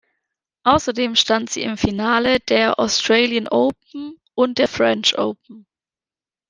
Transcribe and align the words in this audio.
Außerdem 0.63 1.15
stand 1.15 1.51
sie 1.51 1.61
im 1.61 1.77
Finale 1.77 2.39
der 2.39 2.79
Australian 2.79 3.47
Open 3.47 4.19
und 4.33 4.57
der 4.57 4.67
French 4.67 5.15
Open. 5.19 5.67